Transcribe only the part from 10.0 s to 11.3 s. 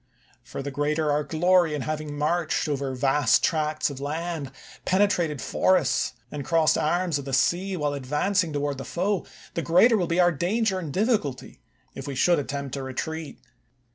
be our danger and diflS